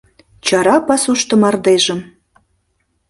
Чара 0.45 0.75
пасушто 0.87 1.33
мардежым». 1.41 1.99